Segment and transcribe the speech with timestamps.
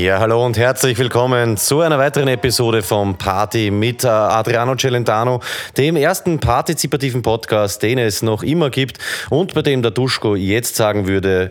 [0.00, 5.40] Ja, hallo und herzlich willkommen zu einer weiteren Episode vom Party mit äh, Adriano Celentano,
[5.76, 10.76] dem ersten partizipativen Podcast, den es noch immer gibt und bei dem der Duschko jetzt
[10.76, 11.50] sagen würde,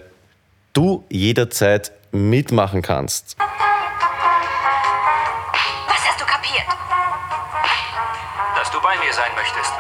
[0.72, 3.36] du jederzeit mitmachen kannst.
[3.38, 3.48] Was
[6.08, 6.68] hast du kapiert?
[8.56, 9.74] dass du bei mir sein möchtest.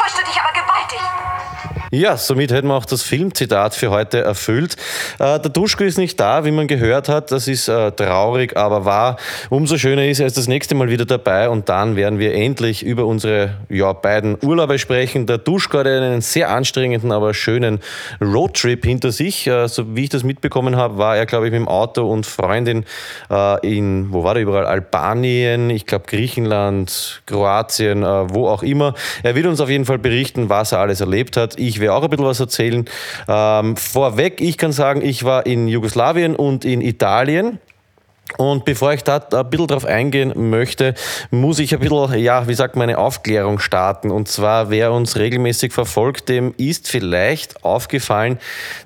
[0.00, 1.75] Täuscht du dich aber gewaltig.
[1.96, 4.76] Ja, somit hätten wir auch das Filmzitat für heute erfüllt.
[5.18, 7.32] Äh, der Duschko ist nicht da, wie man gehört hat.
[7.32, 9.16] Das ist äh, traurig, aber wahr.
[9.48, 12.82] Umso schöner ist, er ist das nächste Mal wieder dabei und dann werden wir endlich
[12.82, 15.24] über unsere ja, beiden Urlaube sprechen.
[15.24, 17.80] Der Duschko hat einen sehr anstrengenden, aber schönen
[18.20, 19.46] Roadtrip hinter sich.
[19.46, 22.26] Äh, so wie ich das mitbekommen habe, war er, glaube ich, mit dem Auto und
[22.26, 22.84] Freundin
[23.30, 24.66] äh, in, wo war er überall?
[24.66, 28.92] Albanien, ich glaube Griechenland, Kroatien, äh, wo auch immer.
[29.22, 31.58] Er wird uns auf jeden Fall berichten, was er alles erlebt hat.
[31.58, 32.84] Ich werde auch ein bisschen was erzählen.
[33.28, 37.58] Ähm, vorweg, ich kann sagen, ich war in Jugoslawien und in Italien.
[38.36, 40.94] Und bevor ich da ein bisschen drauf eingehen möchte,
[41.30, 44.10] muss ich ein bisschen, ja, wie sagt man, eine Aufklärung starten.
[44.10, 48.38] Und zwar, wer uns regelmäßig verfolgt, dem ist vielleicht aufgefallen,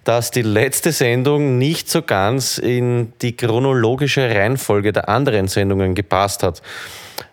[0.04, 6.42] dass die letzte Sendung nicht so ganz in die chronologische Reihenfolge der anderen Sendungen gepasst
[6.42, 6.62] hat.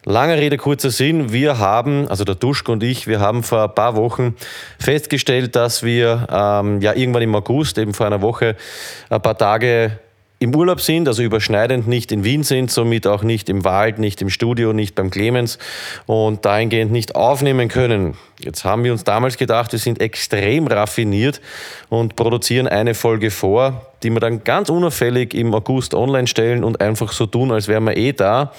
[0.04, 1.32] Lange Rede, kurzer Sinn.
[1.32, 4.36] Wir haben, also der Duschko und ich, wir haben vor ein paar Wochen
[4.80, 8.56] festgestellt, dass wir ähm, ja irgendwann im August, eben vor einer Woche,
[9.10, 10.00] ein paar Tage
[10.40, 14.22] im Urlaub sind, also überschneidend nicht in Wien sind, somit auch nicht im Wald, nicht
[14.22, 15.58] im Studio, nicht beim Clemens
[16.06, 18.16] und dahingehend nicht aufnehmen können.
[18.40, 21.42] Jetzt haben wir uns damals gedacht, wir sind extrem raffiniert
[21.90, 26.82] und produzieren eine Folge vor, die wir dann ganz unauffällig im August online stellen und
[26.82, 28.54] einfach so tun, als wären wir eh da.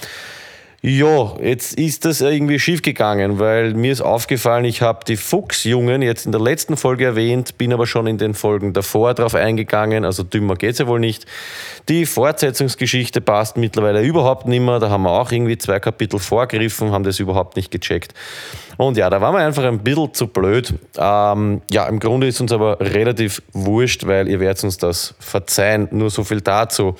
[0.81, 6.25] Ja, jetzt ist das irgendwie schiefgegangen, weil mir ist aufgefallen, ich habe die Fuchsjungen jetzt
[6.25, 10.23] in der letzten Folge erwähnt, bin aber schon in den Folgen davor drauf eingegangen, also
[10.23, 11.25] dümmer geht's ja wohl nicht.
[11.89, 16.91] Die Fortsetzungsgeschichte passt mittlerweile überhaupt nicht mehr, da haben wir auch irgendwie zwei Kapitel vorgriffen,
[16.91, 18.13] haben das überhaupt nicht gecheckt.
[18.79, 20.73] Und ja, da waren wir einfach ein bisschen zu blöd.
[20.97, 25.89] Ähm, ja, im Grunde ist uns aber relativ wurscht, weil ihr werdet uns das verzeihen.
[25.91, 26.95] Nur so viel dazu.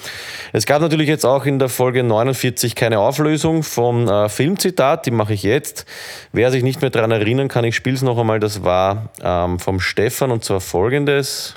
[0.51, 5.11] Es gab natürlich jetzt auch in der Folge 49 keine Auflösung vom äh, Filmzitat, die
[5.11, 5.85] mache ich jetzt.
[6.31, 9.59] Wer sich nicht mehr daran erinnern kann, ich spiele es noch einmal, das war ähm,
[9.59, 11.55] vom Stefan und zwar folgendes.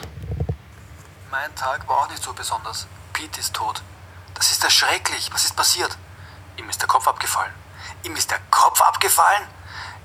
[1.31, 2.87] Mein Tag war auch nicht so besonders.
[3.13, 3.83] Pete ist tot.
[4.35, 5.31] Das ist erschrecklich.
[5.33, 5.97] Was ist passiert?
[6.59, 7.53] Ihm ist der Kopf abgefallen.
[8.05, 9.43] Ihm ist der Kopf abgefallen?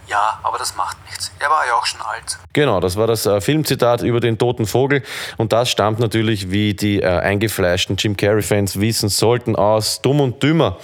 [0.08, 1.32] Ja, aber das macht nichts.
[1.40, 2.38] Er war ja auch schon alt.
[2.54, 5.04] Genau, das war das äh, Filmzitat über den toten Vogel.
[5.36, 10.42] Und das stammt natürlich, wie die äh, eingefleischten Jim Carrey-Fans wissen sollten, aus Dumm und
[10.42, 10.78] Dümmer.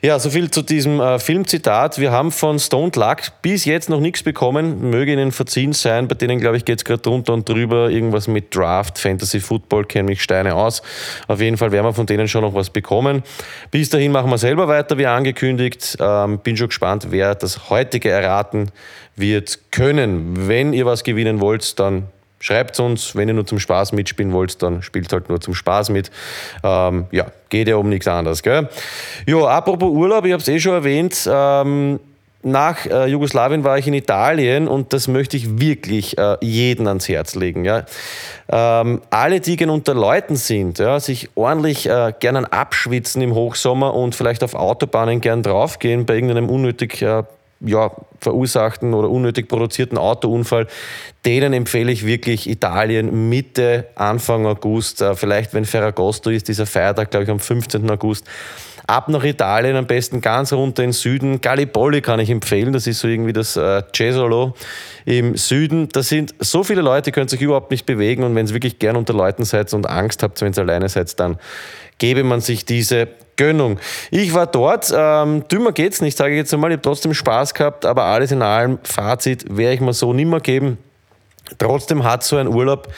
[0.00, 1.98] Ja, soviel zu diesem äh, Filmzitat.
[1.98, 4.90] Wir haben von Stone Luck bis jetzt noch nichts bekommen.
[4.90, 6.06] Möge ihnen verziehen sein.
[6.08, 7.90] Bei denen, glaube ich, geht es gerade drunter und drüber.
[7.90, 10.82] Irgendwas mit Draft, Fantasy Football, kenne mich Steine aus.
[11.26, 13.22] Auf jeden Fall werden wir von denen schon noch was bekommen.
[13.70, 15.96] Bis dahin machen wir selber weiter, wie angekündigt.
[16.00, 18.51] Ähm, bin schon gespannt, wer das heutige erraten
[19.16, 20.48] wird können.
[20.48, 22.08] Wenn ihr was gewinnen wollt, dann
[22.42, 25.90] Schreibt uns, wenn ihr nur zum Spaß mitspielen wollt, dann spielt halt nur zum Spaß
[25.90, 26.10] mit.
[26.64, 28.42] Ähm, ja, geht ja um nichts anderes.
[28.42, 28.68] Gell?
[29.28, 31.16] Jo, apropos Urlaub, ich habe es eh schon erwähnt.
[31.30, 32.00] Ähm,
[32.42, 37.08] nach äh, Jugoslawien war ich in Italien und das möchte ich wirklich äh, jeden ans
[37.08, 37.64] Herz legen.
[37.64, 37.84] Ja.
[38.48, 43.94] Ähm, alle, die gern unter Leuten sind, ja, sich ordentlich äh, gern abschwitzen im Hochsommer
[43.94, 47.22] und vielleicht auf Autobahnen gern draufgehen bei irgendeinem unnötig äh,
[47.64, 47.90] ja,
[48.20, 50.66] verursachten oder unnötig produzierten Autounfall,
[51.24, 57.10] denen empfehle ich wirklich Italien Mitte, Anfang August, äh, vielleicht wenn Ferragosto ist, dieser Feiertag,
[57.10, 57.88] glaube ich, am 15.
[57.90, 58.26] August.
[58.86, 61.40] Ab nach Italien, am besten ganz runter in den Süden.
[61.40, 64.54] Gallipoli kann ich empfehlen, das ist so irgendwie das äh, Cesolo
[65.04, 65.88] im Süden.
[65.88, 68.80] Da sind so viele Leute, die können sich überhaupt nicht bewegen und wenn ihr wirklich
[68.80, 71.38] gern unter Leuten seid und Angst habt, wenn ihr alleine seid, dann
[71.98, 73.78] gebe man sich diese Gönnung.
[74.10, 77.54] Ich war dort, ähm, dümmer geht's nicht, sage ich jetzt einmal, ich habe trotzdem Spaß
[77.54, 80.78] gehabt, aber alles in allem, Fazit, werde ich mir so nimmer geben.
[81.58, 82.88] Trotzdem hat so ein Urlaub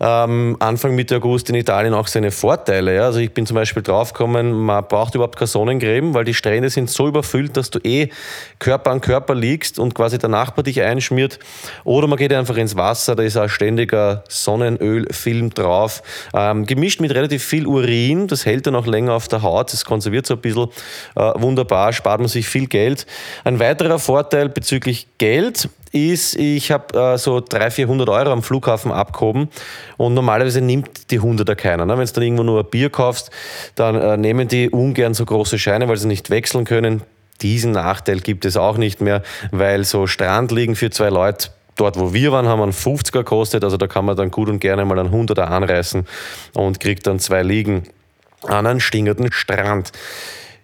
[0.00, 2.94] ähm, Anfang Mitte August in Italien auch seine Vorteile.
[2.94, 3.04] Ja?
[3.04, 6.90] Also ich bin zum Beispiel draufgekommen, man braucht überhaupt keine Sonnencreme, weil die Strände sind
[6.90, 8.10] so überfüllt, dass du eh
[8.58, 11.38] Körper an Körper liegst und quasi der Nachbar dich einschmiert.
[11.84, 16.02] Oder man geht einfach ins Wasser, da ist ein ständiger Sonnenölfilm drauf.
[16.34, 19.84] Ähm, gemischt mit relativ viel Urin, das hält dann auch länger auf der Haut, das
[19.84, 20.68] konserviert so ein bisschen.
[21.14, 23.06] Äh, wunderbar, spart man sich viel Geld.
[23.44, 28.90] Ein weiterer Vorteil bezüglich Geld ist, ich habe äh, so 300, 400 Euro am Flughafen
[28.90, 29.48] abgehoben
[29.96, 31.86] und normalerweise nimmt die Hunderter keiner.
[31.86, 31.96] Ne?
[31.96, 33.30] Wenn du dann irgendwo nur ein Bier kaufst,
[33.76, 37.02] dann äh, nehmen die ungern so große Scheine, weil sie nicht wechseln können.
[37.42, 42.12] Diesen Nachteil gibt es auch nicht mehr, weil so Strandliegen für zwei Leute dort, wo
[42.12, 43.62] wir waren, haben einen 50er gekostet.
[43.62, 46.06] Also da kann man dann gut und gerne mal einen 100er anreißen
[46.54, 47.84] und kriegt dann zwei Liegen
[48.42, 49.92] an einen stingerten Strand.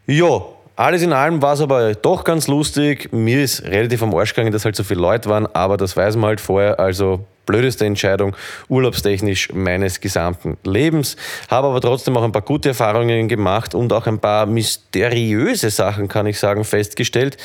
[0.07, 0.43] Ja,
[0.81, 3.13] alles in allem war es aber doch ganz lustig.
[3.13, 6.17] Mir ist relativ am Arsch gegangen, dass halt so viele Leute waren, aber das weiß
[6.17, 6.81] man halt vorher.
[6.81, 8.35] Also blödeste Entscheidung
[8.71, 11.17] urlaubstechnisch meines gesamten Lebens.
[11.51, 16.09] Habe aber trotzdem auch ein paar gute Erfahrungen gemacht und auch ein paar mysteriöse Sachen,
[16.09, 17.37] kann ich sagen, festgestellt.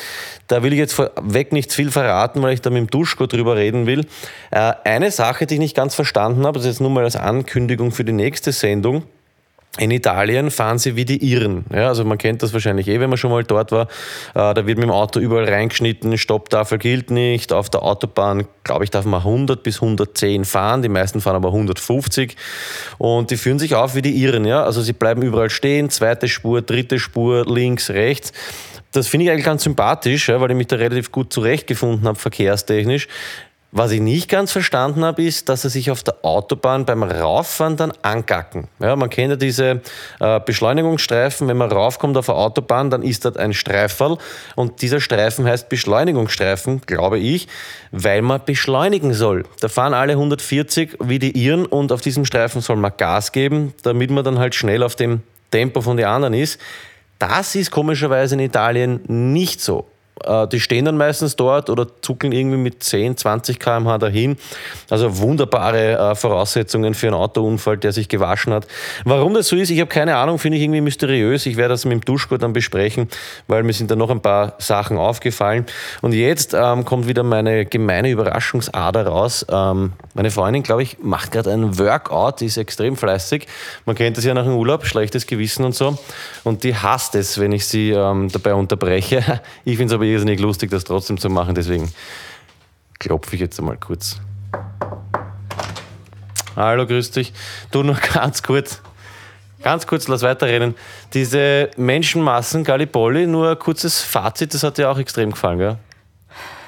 [0.47, 3.57] Da will ich jetzt vorweg nicht viel verraten, weil ich da mit dem Duschko drüber
[3.57, 4.05] reden will.
[4.51, 7.17] Äh, eine Sache, die ich nicht ganz verstanden habe, das ist jetzt nur mal als
[7.17, 9.03] Ankündigung für die nächste Sendung.
[9.77, 11.65] In Italien fahren sie wie die Iren.
[11.73, 13.87] Ja, also man kennt das wahrscheinlich eh, wenn man schon mal dort war.
[14.33, 17.51] Äh, da wird mit dem Auto überall reingeschnitten, Stopptafel gilt nicht.
[17.51, 20.81] Auf der Autobahn, glaube ich, darf man 100 bis 110 fahren.
[20.81, 22.37] Die meisten fahren aber 150.
[22.97, 24.45] Und die führen sich auf wie die Iren.
[24.45, 24.63] Ja?
[24.63, 28.31] Also sie bleiben überall stehen, zweite Spur, dritte Spur, links, rechts.
[28.93, 33.09] Das finde ich eigentlich ganz sympathisch, weil ich mich da relativ gut zurechtgefunden habe, verkehrstechnisch.
[33.77, 37.75] Was ich nicht ganz verstanden habe, ist, dass sie sich auf der Autobahn beim Rauffahren
[37.75, 38.69] dann angacken.
[38.79, 39.81] Ja, man kennt ja diese
[40.21, 41.49] äh, Beschleunigungsstreifen.
[41.49, 44.17] Wenn man raufkommt auf der Autobahn, dann ist dort ein Streiferl.
[44.55, 47.49] Und dieser Streifen heißt Beschleunigungsstreifen, glaube ich,
[47.91, 49.43] weil man beschleunigen soll.
[49.59, 53.73] Da fahren alle 140 wie die Iren und auf diesem Streifen soll man Gas geben,
[53.83, 56.61] damit man dann halt schnell auf dem Tempo von den anderen ist.
[57.19, 59.85] Das ist komischerweise in Italien nicht so.
[60.23, 64.37] Äh, die stehen dann meistens dort oder zuckeln irgendwie mit 10, 20 km/h dahin.
[64.89, 68.67] Also wunderbare äh, Voraussetzungen für einen Autounfall, der sich gewaschen hat.
[69.03, 71.45] Warum das so ist, ich habe keine Ahnung, finde ich irgendwie mysteriös.
[71.45, 73.09] Ich werde das mit dem Duschko dann besprechen,
[73.47, 75.65] weil mir sind da noch ein paar Sachen aufgefallen.
[76.01, 79.45] Und jetzt ähm, kommt wieder meine gemeine Überraschungsader raus.
[79.49, 83.47] Ähm, meine Freundin, glaube ich, macht gerade ein Workout, die ist extrem fleißig.
[83.85, 85.97] Man kennt das ja nach dem Urlaub, schlechtes Gewissen und so.
[86.43, 89.23] Und die hasst es, wenn ich sie ähm, dabei unterbreche.
[89.63, 91.55] Ich finde es aber aber irrsinnig lustig, das trotzdem zu machen.
[91.55, 91.91] Deswegen
[92.99, 94.17] klopfe ich jetzt einmal kurz.
[96.55, 97.33] Hallo, grüß dich.
[97.71, 98.81] Du noch ganz kurz.
[99.61, 100.75] Ganz kurz, lass weiterreden.
[101.13, 105.77] Diese Menschenmassen, Gallipoli, nur ein kurzes Fazit, das hat dir auch extrem gefallen, gell?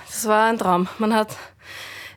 [0.07, 0.87] Das war ein Traum.
[0.97, 1.35] Man hat.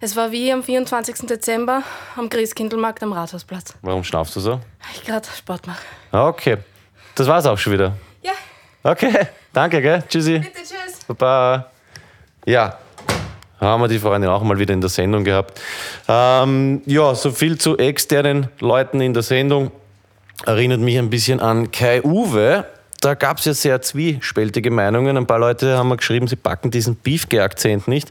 [0.00, 1.26] Es war wie am 24.
[1.26, 1.82] Dezember
[2.16, 3.74] am Christkindlmarkt am Rathausplatz.
[3.82, 4.60] Warum schnaufst du so?
[4.94, 5.82] Ich gerade Sport mache.
[6.10, 6.56] Okay.
[7.14, 7.92] Das war's auch schon wieder.
[8.22, 8.32] Ja.
[8.82, 9.26] Okay.
[9.52, 10.02] Danke, gell?
[10.08, 10.38] Tschüssi.
[10.38, 10.79] Bitte, tschüss.
[11.14, 11.66] Baba.
[12.46, 12.78] Ja,
[13.60, 15.60] haben wir die Freunde auch mal wieder in der Sendung gehabt.
[16.08, 19.70] Ähm, ja, so viel zu externen Leuten in der Sendung.
[20.46, 22.64] Erinnert mich ein bisschen an Kai Uwe.
[23.02, 25.16] Da gab es ja sehr zwiespältige Meinungen.
[25.16, 28.10] Ein paar Leute haben mir geschrieben, sie packen diesen Beefke-Akzent nicht.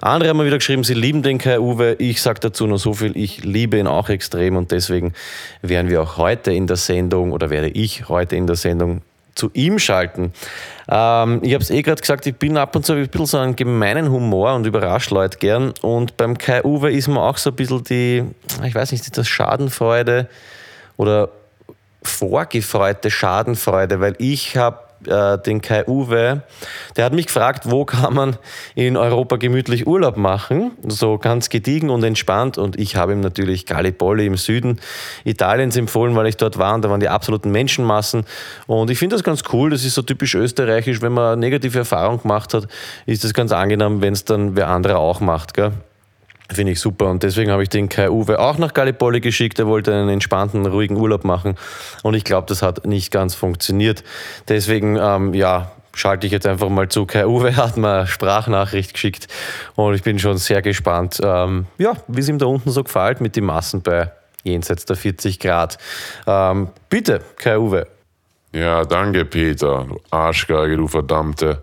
[0.00, 1.96] Andere haben mir wieder geschrieben, sie lieben den Kai Uwe.
[1.98, 5.14] Ich sage dazu nur so viel, ich liebe ihn auch extrem und deswegen
[5.62, 9.02] werden wir auch heute in der Sendung oder werde ich heute in der Sendung
[9.34, 10.32] zu ihm schalten.
[10.88, 13.38] Ähm, ich habe es eh gerade gesagt, ich bin ab und zu ein bisschen so
[13.38, 15.72] einen gemeinen Humor und überrasche Leute gern.
[15.82, 18.24] Und beim Kai Uwe ist mir auch so ein bisschen die,
[18.64, 20.28] ich weiß nicht, das Schadenfreude
[20.96, 21.30] oder
[22.02, 26.42] vorgefreute Schadenfreude, weil ich habe äh, den Kai Uwe,
[26.96, 28.36] der hat mich gefragt, wo kann man
[28.74, 32.58] in Europa gemütlich Urlaub machen, so ganz gediegen und entspannt.
[32.58, 34.80] Und ich habe ihm natürlich Gallipoli im Süden
[35.24, 38.24] Italiens empfohlen, weil ich dort war und da waren die absoluten Menschenmassen.
[38.66, 42.22] Und ich finde das ganz cool, das ist so typisch österreichisch, wenn man negative Erfahrung
[42.22, 42.66] gemacht hat,
[43.06, 45.54] ist das ganz angenehm, wenn es dann wer andere auch macht.
[45.54, 45.72] Gell?
[46.52, 47.06] Finde ich super.
[47.06, 49.58] Und deswegen habe ich den Kai Uwe auch nach Gallipoli geschickt.
[49.58, 51.56] Er wollte einen entspannten, ruhigen Urlaub machen.
[52.02, 54.02] Und ich glaube, das hat nicht ganz funktioniert.
[54.48, 57.06] Deswegen, ähm, ja, schalte ich jetzt einfach mal zu.
[57.06, 59.28] Kai Uwe hat mir Sprachnachricht geschickt.
[59.76, 63.20] Und ich bin schon sehr gespannt, ähm, ja, wie es ihm da unten so gefällt
[63.20, 64.10] mit den Massen bei
[64.42, 65.78] jenseits der 40 Grad.
[66.26, 67.86] Ähm, bitte, Kai Uwe.
[68.52, 69.86] Ja, danke, Peter.
[70.10, 71.60] Arschgeige, du verdammte.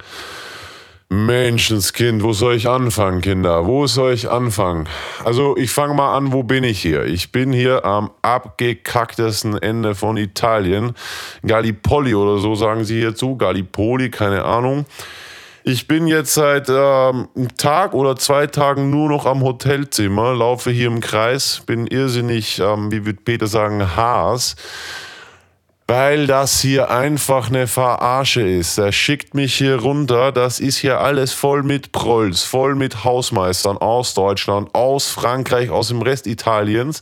[1.09, 3.65] Menschenskind, wo soll ich anfangen, Kinder?
[3.65, 4.89] Wo soll ich anfangen?
[5.23, 7.05] Also, ich fange mal an, wo bin ich hier?
[7.05, 10.93] Ich bin hier am abgekacktesten Ende von Italien.
[11.45, 13.37] Gallipoli oder so sagen sie hierzu.
[13.37, 14.85] Gallipoli, keine Ahnung.
[15.63, 20.71] Ich bin jetzt seit ähm, einem Tag oder zwei Tagen nur noch am Hotelzimmer, laufe
[20.71, 24.55] hier im Kreis, bin irrsinnig, ähm, wie würde Peter sagen, Haas
[25.87, 28.77] weil das hier einfach eine Verarsche ist.
[28.77, 30.33] Er schickt mich hier runter.
[30.33, 35.87] Das ist hier alles voll mit Prolls, voll mit Hausmeistern aus Deutschland, aus Frankreich, aus
[35.87, 37.01] dem Rest Italiens.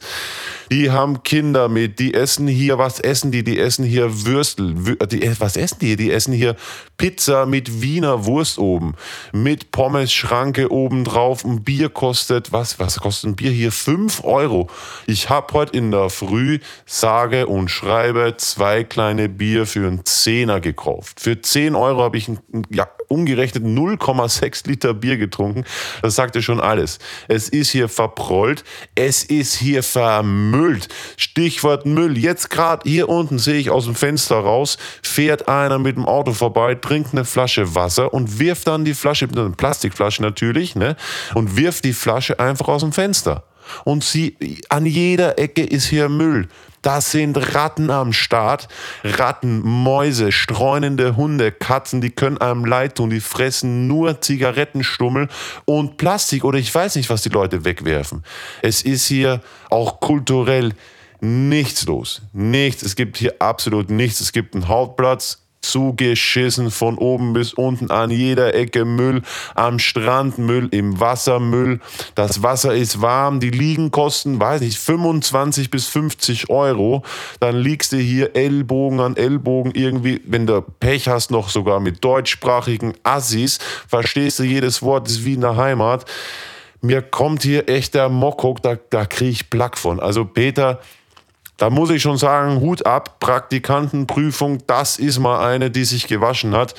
[0.72, 3.44] Die haben Kinder mit, die essen hier, was essen die?
[3.44, 4.76] Die essen hier Würstel.
[5.12, 5.96] Die, was essen die?
[5.96, 6.56] Die essen hier
[6.98, 8.96] Pizza mit Wiener Wurst oben,
[9.32, 11.44] mit Pommes-Schranke oben drauf.
[11.44, 13.72] Ein Bier kostet, was, was kostet ein Bier hier?
[13.72, 14.70] 5 Euro.
[15.08, 20.04] Ich habe heute in der Früh, sage und schreibe, zwei drei kleine Bier für einen
[20.06, 21.22] Zehner gekauft.
[21.22, 22.40] Für 10 Euro habe ich ein,
[22.70, 25.64] ja, umgerechnet 0,6 Liter Bier getrunken.
[26.02, 27.00] Das sagt ja schon alles.
[27.30, 28.66] Es ist hier verprollt,
[28.96, 30.90] es ist hier vermüllt.
[31.16, 32.18] Stichwort Müll.
[32.18, 36.34] Jetzt gerade hier unten sehe ich aus dem Fenster raus, fährt einer mit dem Auto
[36.34, 40.98] vorbei, trinkt eine Flasche Wasser und wirft dann die Flasche, eine Plastikflasche natürlich, ne,
[41.34, 43.44] und wirft die Flasche einfach aus dem Fenster.
[43.84, 44.38] Und sie,
[44.70, 46.50] an jeder Ecke ist hier Müll.
[46.86, 48.68] Das sind Ratten am Start.
[49.04, 53.10] Ratten, Mäuse, streunende Hunde, Katzen, die können einem leid tun.
[53.10, 55.28] Die fressen nur Zigarettenstummel
[55.66, 58.24] und Plastik oder ich weiß nicht, was die Leute wegwerfen.
[58.62, 60.74] Es ist hier auch kulturell
[61.22, 62.22] nichts los.
[62.34, 62.84] Nichts.
[62.84, 64.22] Es gibt hier absolut nichts.
[64.22, 69.22] Es gibt einen Hauptplatz, zugeschissen von oben bis unten an jeder Ecke Müll,
[69.56, 71.80] am Strand Müll, im Wasser Müll.
[72.16, 77.04] Das Wasser ist warm, die Liegen kosten, weiß ich, 25 bis 50 Euro.
[77.40, 82.04] Dann liegst du hier Ellbogen an Ellbogen irgendwie, wenn du Pech hast, noch sogar mit
[82.04, 86.06] deutschsprachigen Assis, verstehst du jedes Wort, ist wie in der Heimat.
[86.82, 90.00] Mir kommt hier echt der Mokok, da, da kriege ich Plack von.
[90.00, 90.80] Also Peter,
[91.58, 96.56] da muss ich schon sagen, Hut ab, Praktikantenprüfung, das ist mal eine, die sich gewaschen
[96.56, 96.76] hat.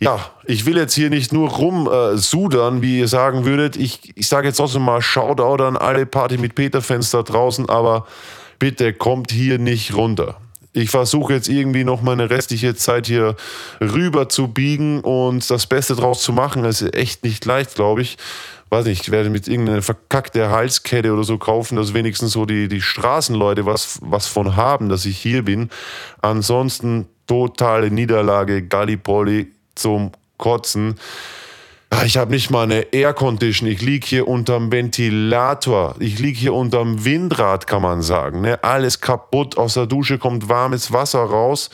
[0.00, 3.76] Ja, ich will jetzt hier nicht nur rumsudern, äh, wie ihr sagen würdet.
[3.76, 8.06] Ich, ich sage jetzt trotzdem mal Shoutout an alle Party mit Peter-Fans da draußen, aber
[8.58, 10.36] bitte kommt hier nicht runter.
[10.72, 13.36] Ich versuche jetzt irgendwie noch meine restliche Zeit hier
[13.80, 16.64] rüber zu biegen und das Beste draus zu machen.
[16.64, 18.18] Das ist echt nicht leicht, glaube ich
[18.74, 22.68] weiß nicht, ich werde mit irgendeiner verkackte Halskette oder so kaufen, dass wenigstens so die,
[22.68, 25.70] die Straßenleute was, was von haben, dass ich hier bin.
[26.20, 30.96] Ansonsten totale Niederlage, Gallipoli zum Kotzen.
[32.04, 33.68] Ich habe nicht mal eine Aircondition.
[33.68, 35.94] Ich liege hier unterm Ventilator.
[36.00, 38.40] Ich liege hier unterm Windrad, kann man sagen.
[38.40, 38.62] Ne?
[38.64, 39.56] Alles kaputt.
[39.56, 41.70] Aus der Dusche kommt warmes Wasser raus.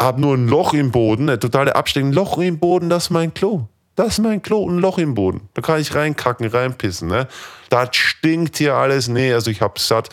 [0.00, 2.12] Hab nur ein Loch im Boden, eine totale Absteckung.
[2.12, 3.66] Loch im Boden, das ist mein Klo.
[3.94, 5.48] Das ist mein Klo, ein Loch im Boden.
[5.54, 7.08] Da kann ich reinkacken, reinpissen.
[7.08, 7.28] Ne?
[7.68, 9.08] Das stinkt hier alles.
[9.08, 10.08] Nee, also ich hab's satt.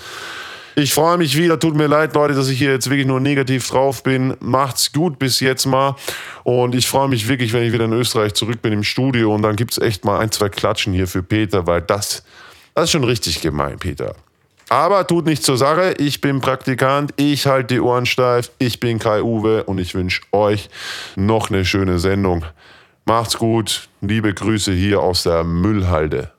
[0.75, 1.59] Ich freue mich wieder.
[1.59, 4.35] Tut mir leid, Leute, dass ich hier jetzt wirklich nur negativ drauf bin.
[4.39, 5.95] Macht's gut bis jetzt mal.
[6.43, 9.33] Und ich freue mich wirklich, wenn ich wieder in Österreich zurück bin im Studio.
[9.33, 12.23] Und dann gibt's echt mal ein, zwei Klatschen hier für Peter, weil das,
[12.75, 14.15] das ist schon richtig gemein, Peter.
[14.69, 15.95] Aber tut nichts zur Sache.
[15.97, 17.11] Ich bin Praktikant.
[17.15, 18.51] Ich halte die Ohren steif.
[18.59, 20.69] Ich bin Kai Uwe und ich wünsche euch
[21.15, 22.45] noch eine schöne Sendung.
[23.09, 23.89] Macht's gut.
[24.01, 26.29] Liebe Grüße hier aus der Müllhalde.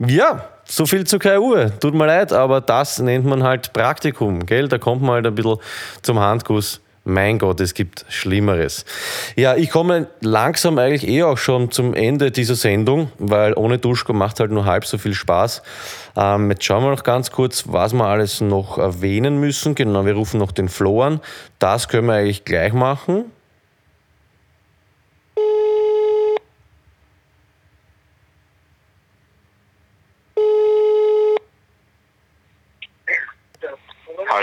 [0.00, 1.54] Ja, so viel zu KU.
[1.78, 4.66] Tut mir leid, aber das nennt man halt Praktikum, gell?
[4.66, 5.58] Da kommt man halt ein bisschen
[6.02, 6.80] zum Handkuss.
[7.04, 8.84] Mein Gott, es gibt Schlimmeres.
[9.36, 14.14] Ja, ich komme langsam eigentlich eh auch schon zum Ende dieser Sendung, weil ohne Duschko
[14.14, 15.62] macht halt nur halb so viel Spaß.
[16.16, 19.76] Ähm, jetzt schauen wir noch ganz kurz, was wir alles noch erwähnen müssen.
[19.76, 21.20] Genau, wir rufen noch den Flo an.
[21.60, 23.26] Das können wir eigentlich gleich machen.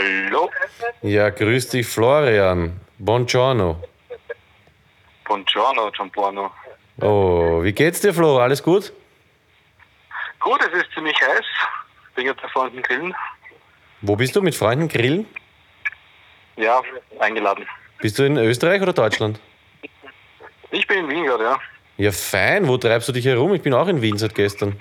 [0.02, 0.50] Hallo?
[1.04, 2.80] Ja, grüß dich, Florian.
[2.98, 3.84] Buongiorno.
[5.26, 6.52] Buongiorno, Giambuono.
[7.02, 8.40] Oh, wie geht's dir, Flo?
[8.40, 8.94] Alles gut?
[10.40, 11.46] Gut, es ist ziemlich heiß.
[12.16, 13.14] Bin jetzt bei Freunden grillen.
[14.02, 15.28] Wo bist du mit Freunden grillen?
[16.56, 16.82] Ja,
[17.20, 17.68] eingeladen.
[18.00, 19.40] Bist du in Österreich oder Deutschland?
[20.72, 21.60] Ich bin in Wien gerade, ja.
[21.98, 22.68] Ja, fein.
[22.68, 23.54] Wo treibst du dich herum?
[23.54, 24.80] Ich bin auch in Wien seit gestern.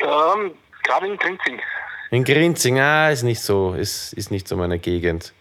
[0.00, 1.60] Ähm, gerade in Grinzing.
[2.12, 5.32] In Grinzing, ah, ist nicht so, ist, ist nicht so meine Gegend.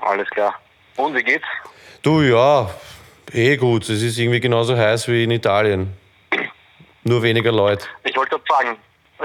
[0.00, 0.54] Alles klar.
[0.94, 1.44] Und wie geht's?
[2.02, 2.70] Du, ja,
[3.32, 3.82] eh gut.
[3.88, 5.92] Es ist irgendwie genauso heiß wie in Italien.
[7.02, 7.86] Nur weniger Leute.
[8.04, 8.76] Ich wollte gerade fragen,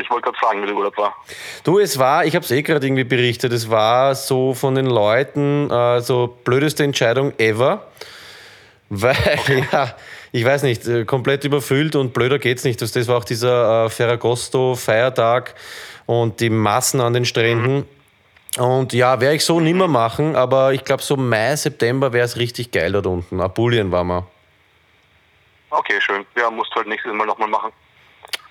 [0.01, 1.15] ich wollte gerade fragen, wie der Urlaub war.
[1.63, 4.87] Du, es war, ich habe es eh gerade irgendwie berichtet, es war so von den
[4.87, 7.85] Leuten äh, so blödeste Entscheidung ever.
[8.89, 9.95] Weil, ja,
[10.31, 12.81] ich weiß nicht, äh, komplett überfüllt und blöder geht's nicht.
[12.81, 15.53] Das war auch dieser äh, Ferragosto-Feiertag
[16.05, 17.85] und die Massen an den Stränden.
[18.57, 22.37] Und ja, werde ich so nimmer machen, aber ich glaube, so Mai, September wäre es
[22.37, 23.41] richtig geil dort unten.
[23.41, 24.27] Apulien war wir.
[25.71, 26.23] Okay, schön.
[26.37, 27.71] Ja, musst du halt nächstes Mal nochmal machen.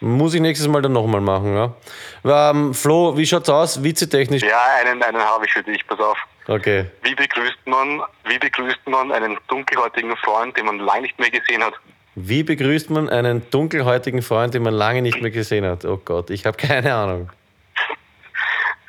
[0.00, 2.50] Muss ich nächstes Mal dann nochmal machen, ja.
[2.50, 4.42] Ähm, Flo, wie schaut's aus, witzetechnisch?
[4.42, 6.18] Ja, einen, einen habe ich für dich, pass auf.
[6.48, 6.86] Okay.
[7.04, 11.62] Wie begrüßt man, wie begrüßt man einen dunkelhäutigen Freund, den man lange nicht mehr gesehen
[11.62, 11.74] hat?
[12.16, 15.84] Wie begrüßt man einen dunkelhäutigen Freund, den man lange nicht mehr gesehen hat?
[15.84, 17.30] Oh Gott, ich habe keine Ahnung.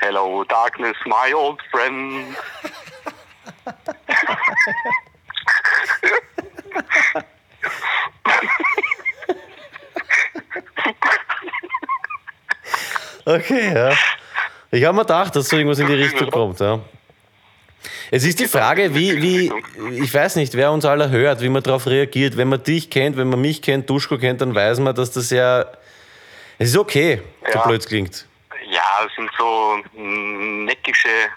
[0.06, 2.36] Hello, darkness, my old friend.
[13.26, 13.94] Okay, ja.
[14.72, 16.60] Ich habe mir gedacht, dass so irgendwas in die Richtung kommt.
[16.60, 16.82] Ja.
[18.12, 19.52] Es ist die Frage, wie, wie,
[20.02, 22.36] ich weiß nicht, wer uns alle hört, wie man darauf reagiert.
[22.36, 25.30] Wenn man dich kennt, wenn man mich kennt, Duschko kennt, dann weiß man, dass das
[25.30, 25.66] ja.
[26.60, 27.66] Es ist okay, so Ja.
[27.68, 28.26] blöd es klingt.
[28.84, 31.30] Ja, es sind so mm, neckische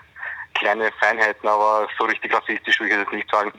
[0.55, 3.53] kleine Feinheiten, aber so richtig rassistisch will ich jetzt nicht sagen.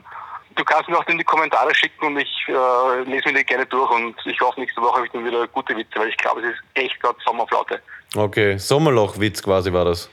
[0.56, 3.64] Du kannst mir auch in die Kommentare schicken und ich äh, lese mir die gerne
[3.66, 6.40] durch und ich hoffe, nächste Woche habe ich dann wieder gute Witze, weil ich glaube,
[6.40, 7.80] es ist echt gerade Sommerflaute.
[8.16, 10.10] Okay, Sommerlochwitz quasi war das.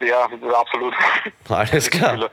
[0.00, 0.94] Ja, absolut.
[1.48, 2.30] Alles klar.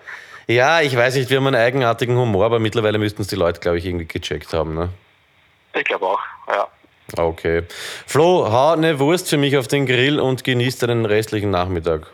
[0.47, 3.59] Ja, ich weiß nicht, wir haben einen eigenartigen Humor, aber mittlerweile müssten es die Leute,
[3.59, 4.75] glaube ich, irgendwie gecheckt haben.
[4.75, 4.89] Ne?
[5.73, 6.67] Ich glaube auch, ja.
[7.15, 7.63] Okay.
[8.05, 12.07] Flo, hau eine Wurst für mich auf den Grill und genieß den restlichen Nachmittag.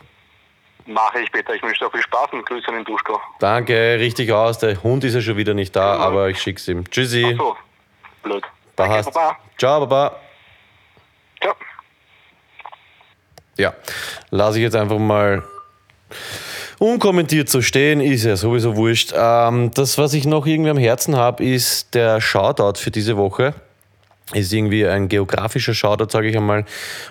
[0.85, 1.55] Mache ich später.
[1.55, 3.19] Ich wünsche dir auch viel Spaß und Grüße an den Duschko.
[3.39, 4.59] Danke, richtig aus.
[4.59, 6.89] Der Hund ist ja schon wieder nicht da, aber ich schick's ihm.
[6.89, 7.25] Tschüssi.
[7.33, 7.57] Ach so,
[8.21, 8.43] blöd.
[8.75, 9.13] Passt.
[9.13, 9.38] Baba.
[9.57, 10.19] Ciao, Baba.
[11.41, 11.53] Ciao.
[13.57, 13.73] Ja,
[14.29, 15.43] lasse ich jetzt einfach mal
[16.79, 19.13] unkommentiert so stehen, ist ja sowieso wurscht.
[19.15, 23.53] Ähm, das, was ich noch irgendwie am Herzen habe, ist der Shoutout für diese Woche.
[24.32, 26.65] Ist irgendwie ein geografischer Shoutout, sage ich einmal.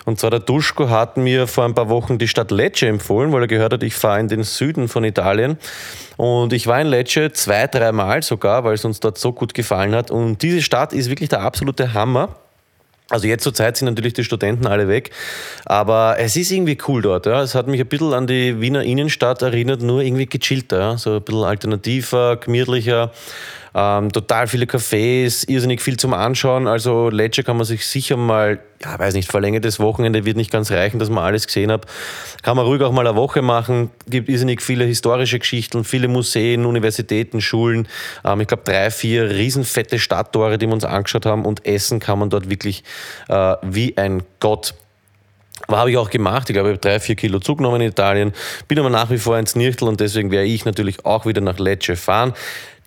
[0.05, 3.43] Und zwar der Duschko hat mir vor ein paar Wochen die Stadt Lecce empfohlen, weil
[3.43, 5.57] er gehört hat, ich fahre in den Süden von Italien.
[6.17, 9.93] Und ich war in Lecce zwei, dreimal sogar, weil es uns dort so gut gefallen
[9.93, 10.09] hat.
[10.09, 12.35] Und diese Stadt ist wirklich der absolute Hammer.
[13.09, 15.11] Also jetzt zur Zeit sind natürlich die Studenten alle weg,
[15.65, 17.27] aber es ist irgendwie cool dort.
[17.27, 17.43] Ja.
[17.43, 20.97] Es hat mich ein bisschen an die Wiener Innenstadt erinnert, nur irgendwie gechillter, ja.
[20.97, 23.11] so ein bisschen alternativer, gemütlicher.
[23.75, 26.67] Ähm, total viele Cafés, irrsinnig viel zum Anschauen.
[26.67, 30.71] Also Lecce kann man sich sicher mal, ja, weiß nicht, verlängertes Wochenende wird nicht ganz
[30.71, 31.85] reichen, dass man alles gesehen hat.
[32.43, 33.89] Kann man ruhig auch mal eine Woche machen.
[34.07, 37.87] Gibt irrsinnig viele historische Geschichten, viele Museen, Universitäten, Schulen.
[38.23, 41.45] Ähm, ich glaube drei, vier riesenfette Stadttore, die wir uns angeschaut haben.
[41.45, 42.83] Und essen kann man dort wirklich
[43.27, 44.75] äh, wie ein Gott.
[45.67, 46.49] Aber habe ich auch gemacht.
[46.49, 48.33] Ich glaube, ich habe drei, vier Kilo zugenommen in Italien.
[48.67, 51.57] Bin aber nach wie vor ins Nirchtel und deswegen werde ich natürlich auch wieder nach
[51.57, 52.33] Lecce fahren.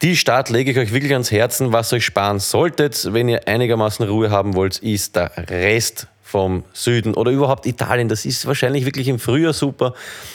[0.02, 1.72] Die Stadt lege ich euch wirklich ans Herzen.
[1.72, 7.14] Was euch sparen solltet, wenn ihr einigermaßen Ruhe haben wollt, ist der Rest vom Süden
[7.14, 8.08] oder überhaupt Italien.
[8.08, 9.94] Das ist wahrscheinlich wirklich im Frühjahr super,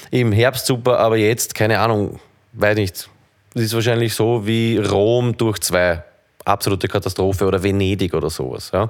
[0.10, 2.20] im Herbst super, aber jetzt, keine Ahnung,
[2.54, 3.08] weiß nicht.
[3.54, 6.04] Das ist wahrscheinlich so wie Rom durch zwei
[6.46, 8.72] absolute Katastrophe oder Venedig oder sowas.
[8.74, 8.90] Ja.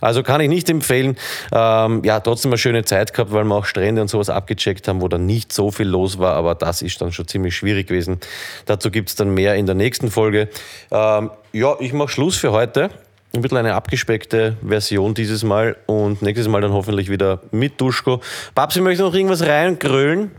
[0.00, 1.16] Also kann ich nicht empfehlen.
[1.52, 5.00] Ähm, ja, trotzdem eine schöne Zeit gehabt, weil wir auch Strände und sowas abgecheckt haben,
[5.00, 8.20] wo dann nicht so viel los war, aber das ist dann schon ziemlich schwierig gewesen.
[8.66, 10.48] Dazu gibt es dann mehr in der nächsten Folge.
[10.90, 12.90] Ähm, ja, ich mache Schluss für heute.
[13.32, 18.20] Ein bisschen eine abgespeckte Version dieses Mal und nächstes Mal dann hoffentlich wieder mit Duschko.
[18.56, 20.32] Babsi, möchte noch irgendwas reingrölen?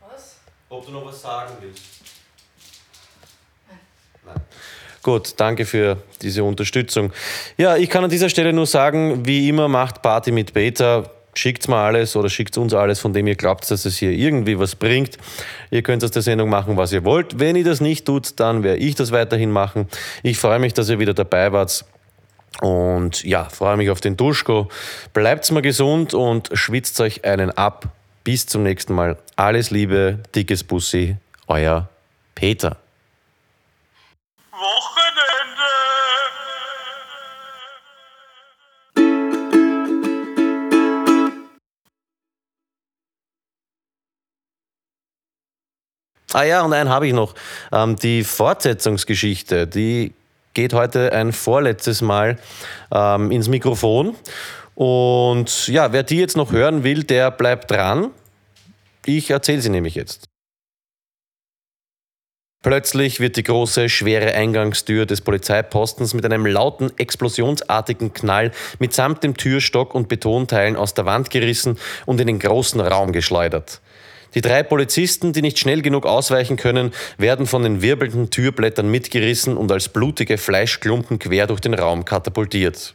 [0.00, 0.38] Was?
[0.68, 1.82] Ob du noch was sagen willst?
[5.04, 7.12] Gut, danke für diese Unterstützung.
[7.58, 11.04] Ja, ich kann an dieser Stelle nur sagen, wie immer, macht Party mit Beta.
[11.34, 14.58] Schickt mal alles oder schickt uns alles, von dem ihr glaubt, dass es hier irgendwie
[14.58, 15.18] was bringt.
[15.70, 17.38] Ihr könnt aus der Sendung machen, was ihr wollt.
[17.38, 19.88] Wenn ihr das nicht tut, dann werde ich das weiterhin machen.
[20.22, 21.84] Ich freue mich, dass ihr wieder dabei wart.
[22.62, 24.70] Und ja, freue mich auf den Duschko.
[25.12, 27.88] Bleibt mal gesund und schwitzt euch einen ab.
[28.22, 29.18] Bis zum nächsten Mal.
[29.36, 31.90] Alles Liebe, dickes Bussi, euer
[32.34, 32.78] Peter.
[46.34, 47.34] Ah ja, und einen habe ich noch.
[47.70, 50.12] Ähm, die Fortsetzungsgeschichte, die
[50.52, 52.38] geht heute ein vorletztes Mal
[52.92, 54.16] ähm, ins Mikrofon.
[54.74, 58.10] Und ja, wer die jetzt noch hören will, der bleibt dran.
[59.06, 60.24] Ich erzähle sie nämlich jetzt.
[62.64, 69.36] Plötzlich wird die große, schwere Eingangstür des Polizeipostens mit einem lauten, explosionsartigen Knall mitsamt dem
[69.36, 73.80] Türstock und Betonteilen aus der Wand gerissen und in den großen Raum geschleudert.
[74.34, 79.56] Die drei Polizisten, die nicht schnell genug ausweichen können, werden von den wirbelnden Türblättern mitgerissen
[79.56, 82.94] und als blutige Fleischklumpen quer durch den Raum katapultiert.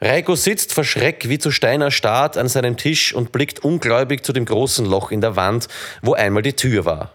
[0.00, 4.32] Reiko sitzt vor Schreck wie zu Stein erstarrt an seinem Tisch und blickt ungläubig zu
[4.32, 5.68] dem großen Loch in der Wand,
[6.02, 7.12] wo einmal die Tür war.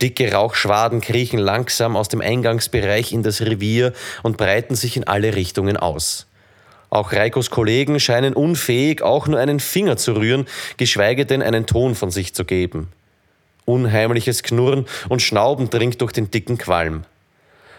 [0.00, 5.34] Dicke Rauchschwaden kriechen langsam aus dem Eingangsbereich in das Revier und breiten sich in alle
[5.34, 6.26] Richtungen aus.
[6.94, 11.96] Auch Reikos Kollegen scheinen unfähig, auch nur einen Finger zu rühren, geschweige denn einen Ton
[11.96, 12.86] von sich zu geben.
[13.64, 17.02] Unheimliches Knurren und Schnauben dringt durch den dicken Qualm.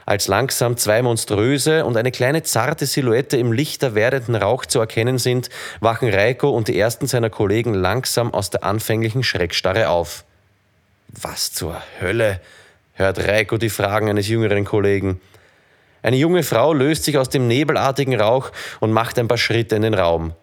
[0.05, 5.17] Als langsam zwei monströse und eine kleine zarte Silhouette im lichter werdenden Rauch zu erkennen
[5.17, 5.49] sind,
[5.79, 10.25] wachen Reiko und die ersten seiner Kollegen langsam aus der anfänglichen Schreckstarre auf.
[11.07, 12.41] Was zur Hölle?
[12.95, 15.21] hört Reiko die Fragen eines jüngeren Kollegen.
[16.05, 19.81] Eine junge Frau löst sich aus dem nebelartigen Rauch und macht ein paar Schritte in
[19.81, 20.33] den Raum.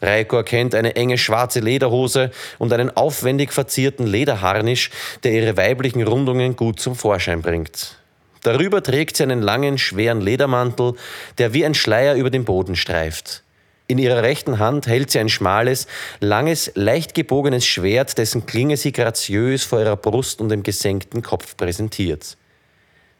[0.00, 4.90] Reiko erkennt eine enge schwarze Lederhose und einen aufwendig verzierten Lederharnisch,
[5.24, 7.98] der ihre weiblichen Rundungen gut zum Vorschein bringt.
[8.44, 10.94] Darüber trägt sie einen langen, schweren Ledermantel,
[11.38, 13.42] der wie ein Schleier über den Boden streift.
[13.88, 15.88] In ihrer rechten Hand hält sie ein schmales,
[16.20, 21.56] langes, leicht gebogenes Schwert, dessen Klinge sie graziös vor ihrer Brust und dem gesenkten Kopf
[21.56, 22.36] präsentiert.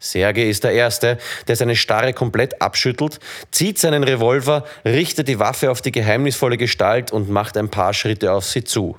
[0.01, 5.71] Sergei ist der Erste, der seine Starre komplett abschüttelt, zieht seinen Revolver, richtet die Waffe
[5.71, 8.97] auf die geheimnisvolle Gestalt und macht ein paar Schritte auf sie zu.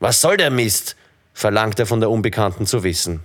[0.00, 0.96] Was soll der Mist?
[1.34, 3.20] verlangt er von der Unbekannten zu wissen.